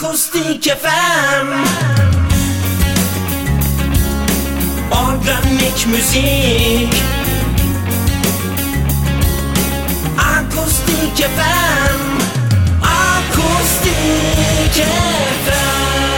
[0.00, 1.48] Akustik FM
[4.90, 6.94] Organik müzik.
[10.18, 12.00] Akustik FM
[12.82, 13.94] Akustik
[15.44, 16.09] FM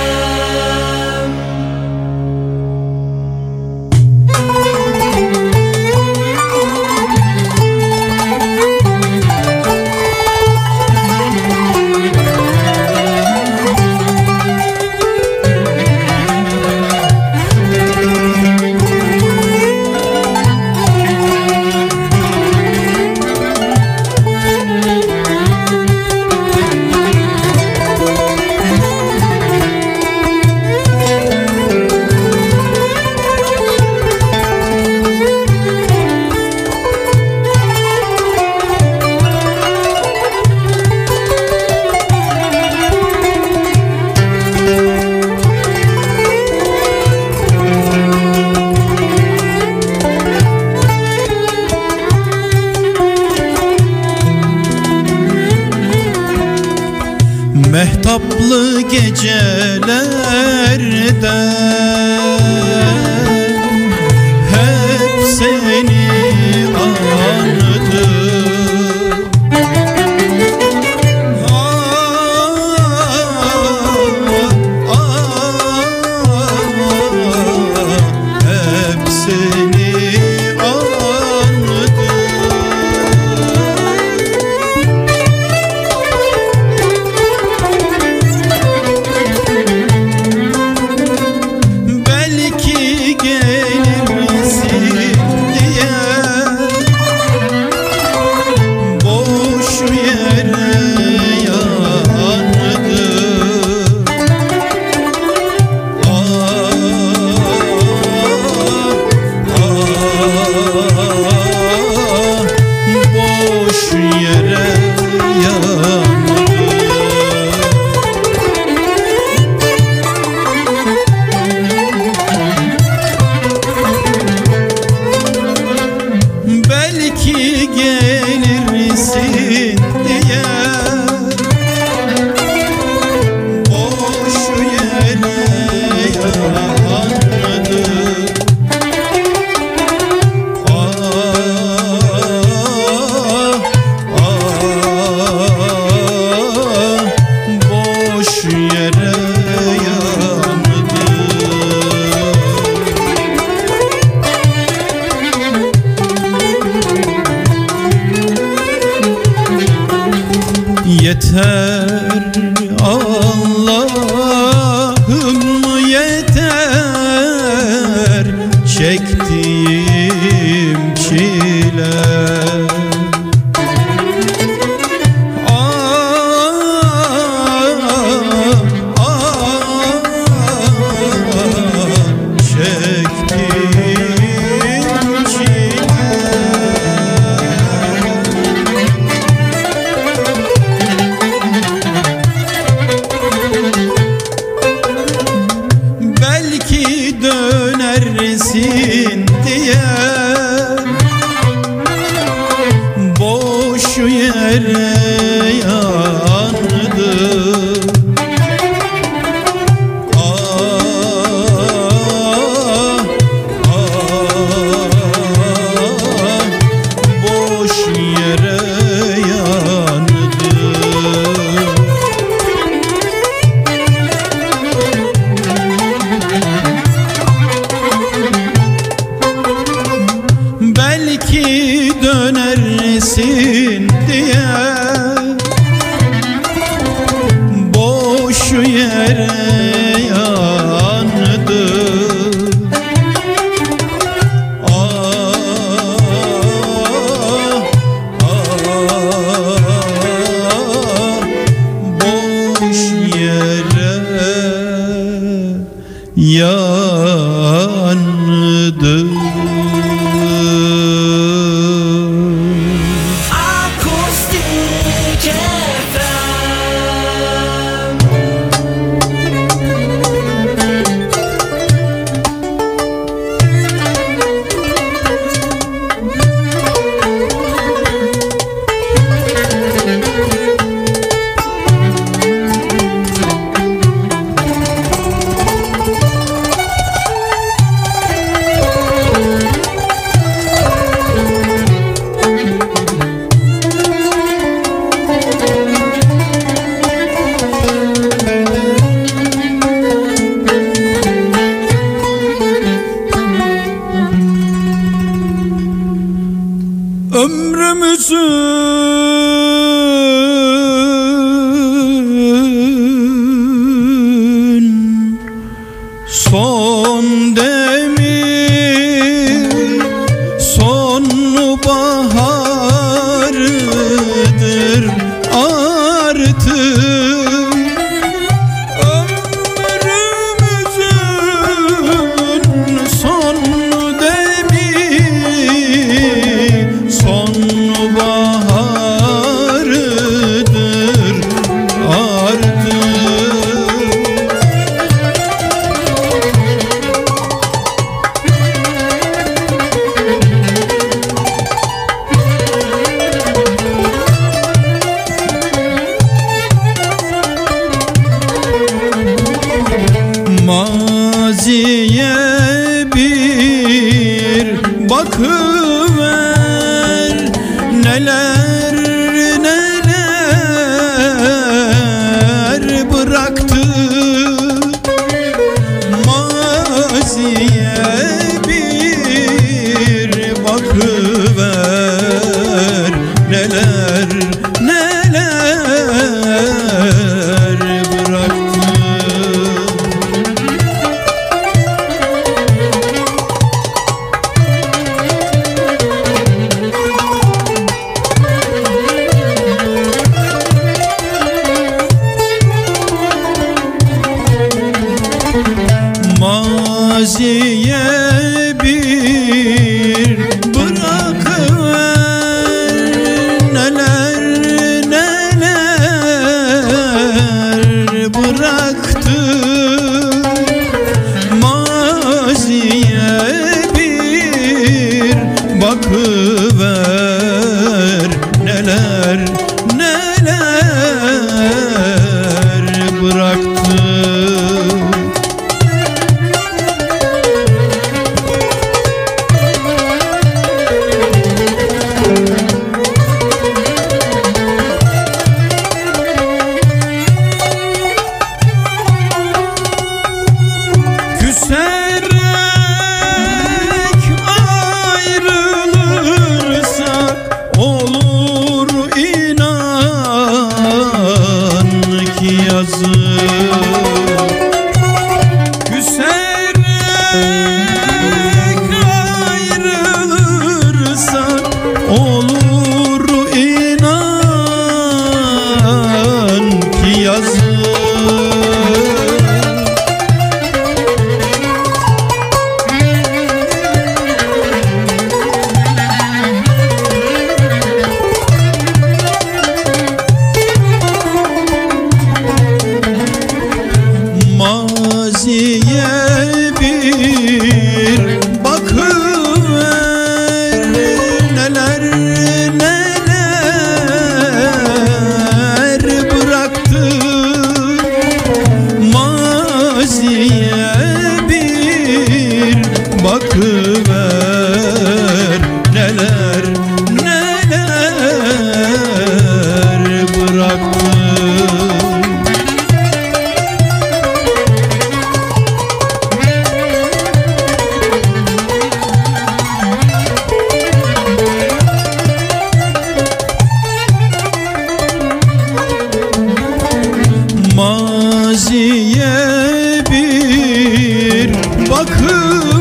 [538.52, 541.30] Maziye bir
[541.70, 542.51] bakıver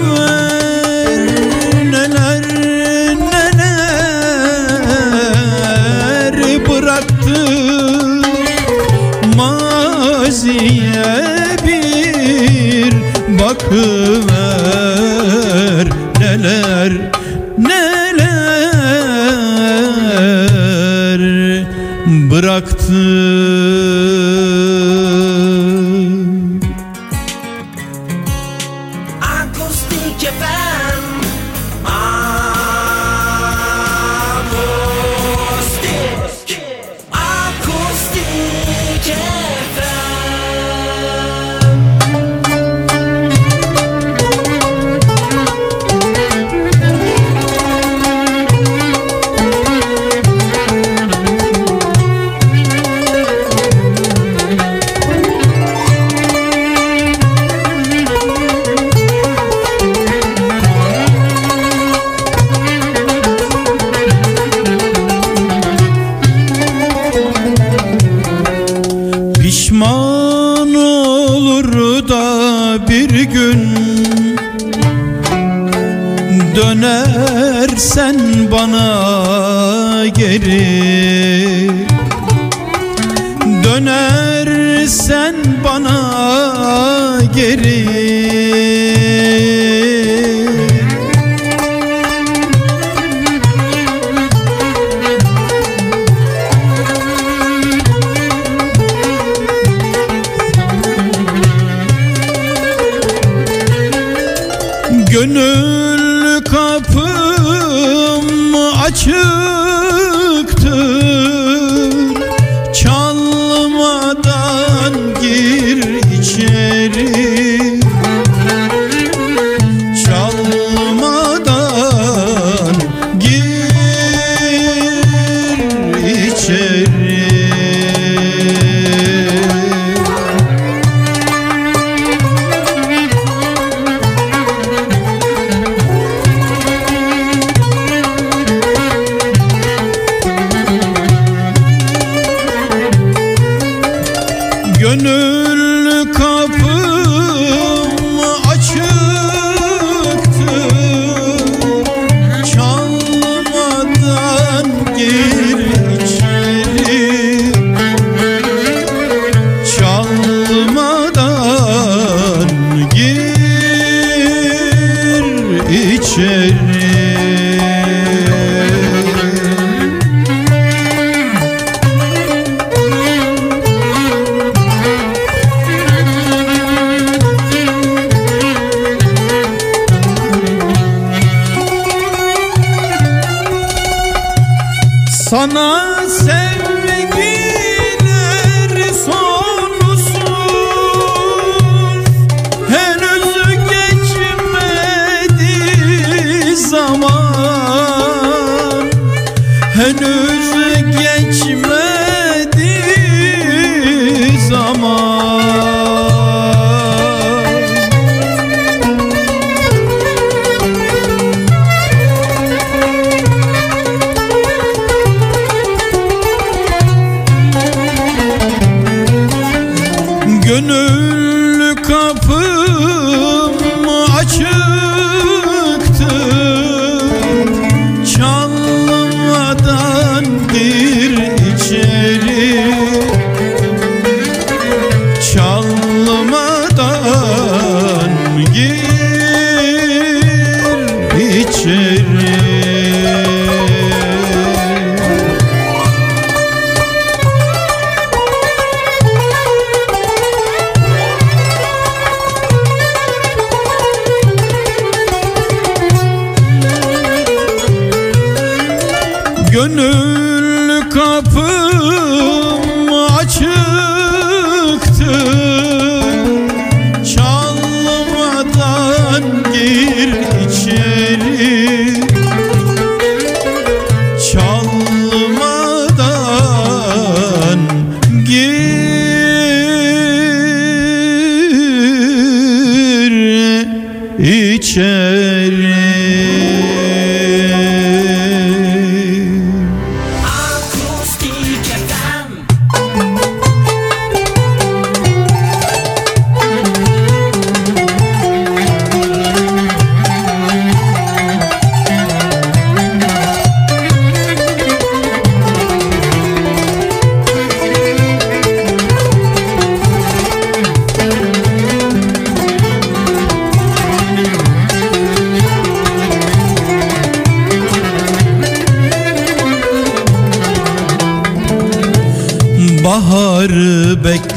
[145.01, 145.60] Gönül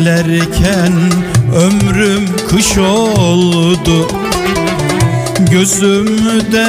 [0.04, 0.92] beklerken
[1.56, 4.08] ömrüm kış oldu.
[5.50, 6.66] Gözümde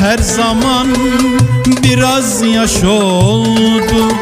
[0.00, 0.86] her zaman
[1.82, 4.12] biraz yaş oldu.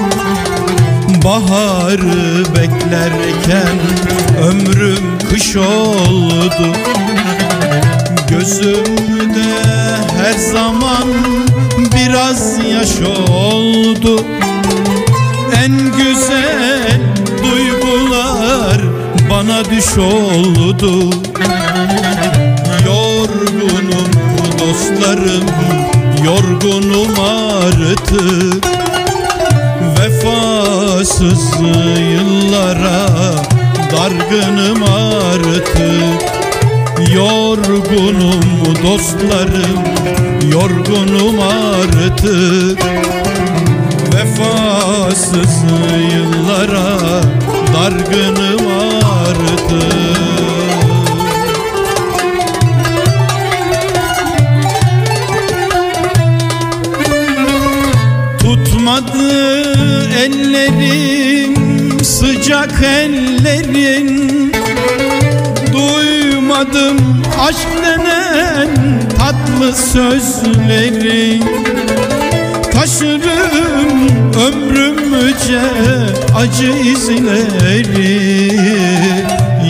[1.24, 3.78] Baharı beklerken
[4.42, 6.76] ömrüm kış oldu.
[8.28, 9.44] Gözümde
[10.22, 11.08] her zaman
[11.94, 14.20] biraz yaş oldu.
[15.64, 16.93] En güzel
[19.48, 21.10] bana düş oldu
[22.86, 24.10] Yorgunum
[24.58, 25.44] dostlarım
[26.24, 28.66] yorgunum artık
[29.98, 31.52] Vefasız
[32.12, 33.08] yıllara
[33.92, 35.76] dargınım artık
[37.14, 38.42] Yorgunum
[38.82, 39.84] dostlarım
[40.52, 42.84] Yorgunum artık
[44.14, 45.64] Vefasız
[46.12, 47.20] yıllara
[47.74, 48.66] Dargınım
[49.20, 49.64] artık
[58.38, 59.62] Tutmadı
[60.18, 61.54] ellerim
[62.04, 64.52] sıcak ellerin
[65.72, 68.68] Duymadım aşk denen
[69.18, 71.40] tatlı sözleri
[72.84, 74.08] Taşırım
[74.46, 75.60] ömrümce
[76.36, 78.54] acı izleri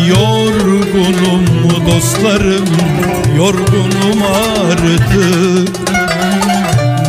[0.09, 1.47] Yorgunum
[1.87, 2.69] dostlarım
[3.37, 5.77] yorgunum artık.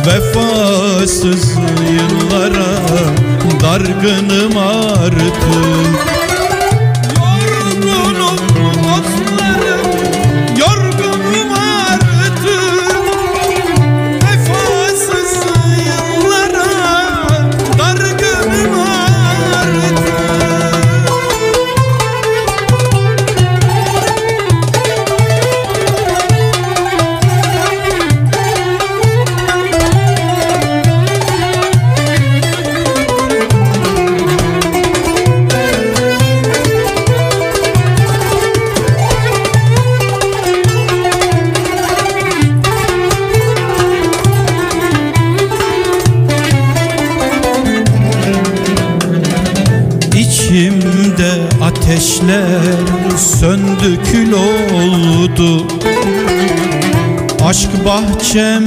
[0.06, 1.54] Vefasız
[1.90, 2.76] yıllara
[3.62, 6.15] dargınım artık
[57.86, 58.64] Bahçem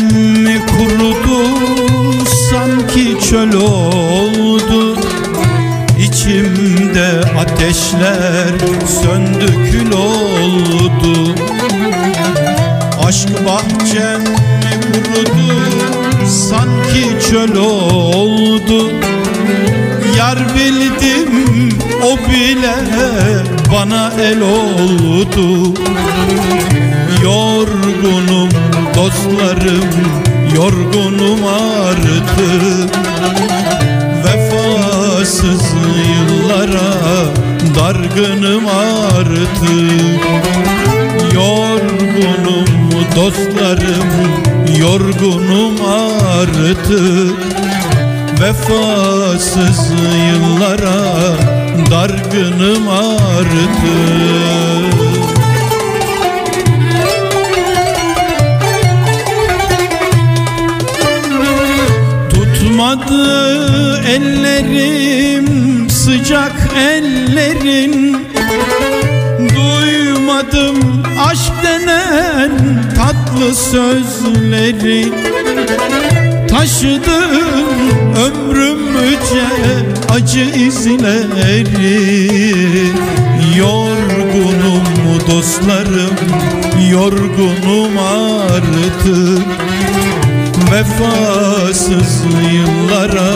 [0.67, 1.43] kurudu
[2.49, 4.97] sanki çöl oldu.
[5.99, 8.53] İçimde ateşler
[8.87, 11.35] söndü kül oldu.
[13.07, 14.23] Aşk bahçem
[14.63, 15.53] kurudu
[16.27, 18.91] sanki çöl oldu.
[20.17, 21.69] Yar bildim
[22.03, 22.75] o bile
[23.71, 25.73] bana el oldu.
[27.23, 28.68] Yorgunum
[28.99, 29.89] dostlarım
[30.55, 32.29] yorgunum artık.
[34.25, 35.61] Vefasız
[36.09, 36.93] yıllara
[37.75, 39.55] dargınım artık.
[41.33, 44.09] Yorgunum dostlarım
[44.77, 45.75] yorgunum
[46.39, 46.91] artık.
[48.41, 49.91] Vefasız
[50.29, 51.01] yıllara
[51.91, 53.79] dargınım artık
[63.09, 68.27] Tutmadı ellerim sıcak ellerin
[69.55, 72.51] Duymadım aşk denen
[72.95, 75.13] tatlı sözleri.
[76.49, 77.69] Taşıdım
[78.25, 79.45] ömrümce
[80.09, 81.99] acı izleri.
[83.57, 84.83] Yorgunum
[85.27, 86.15] dostlarım
[86.91, 89.09] yorgunum artık
[90.71, 93.33] Vefasız yıllara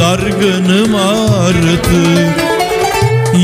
[0.00, 1.86] dargınım artık.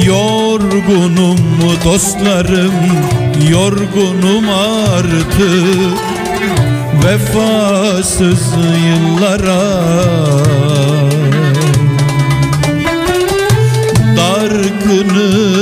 [0.06, 1.38] Yorgunum
[1.84, 2.72] dostlarım
[3.50, 5.36] yorgunum artık.
[7.04, 8.46] Vefasız
[8.86, 9.62] yıllara
[14.16, 15.61] Dargınım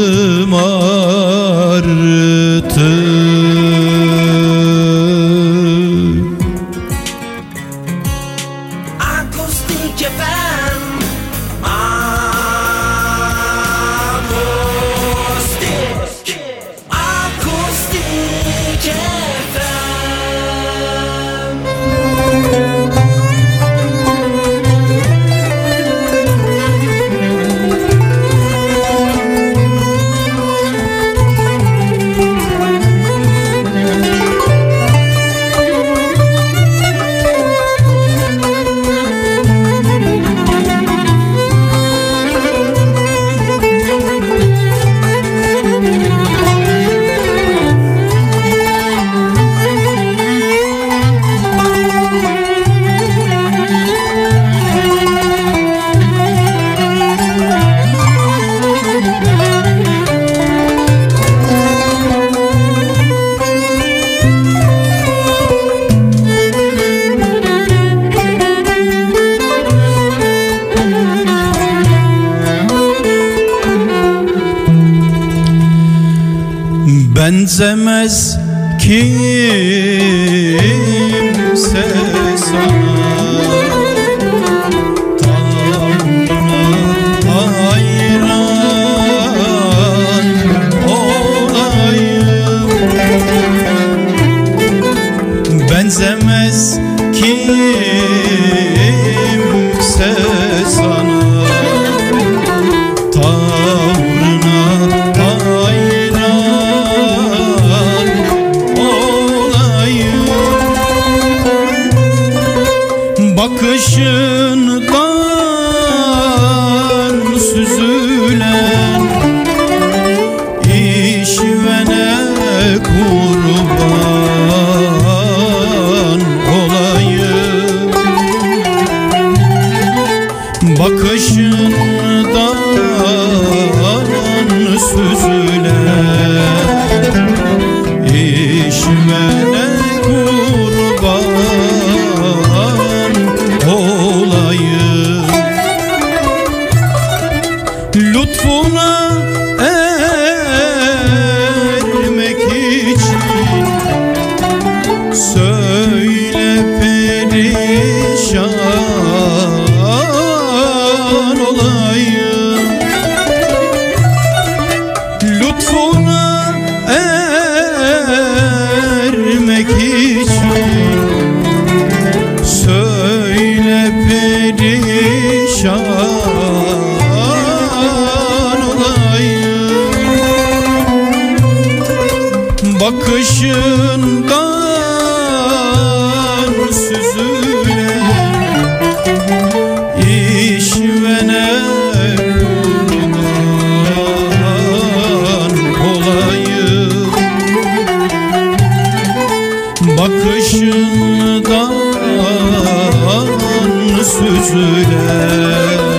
[204.41, 205.90] Bakışından